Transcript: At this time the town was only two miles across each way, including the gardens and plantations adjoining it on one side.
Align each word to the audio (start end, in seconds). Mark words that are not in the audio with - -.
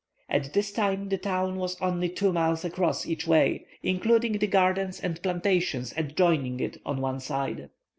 At 0.27 0.53
this 0.53 0.71
time 0.71 1.09
the 1.09 1.17
town 1.19 1.57
was 1.57 1.79
only 1.79 2.09
two 2.09 2.33
miles 2.33 2.65
across 2.65 3.05
each 3.05 3.27
way, 3.27 3.67
including 3.83 4.39
the 4.39 4.47
gardens 4.47 4.99
and 4.99 5.21
plantations 5.21 5.93
adjoining 5.95 6.59
it 6.59 6.77
on 6.83 7.01
one 7.01 7.19
side. 7.19 7.69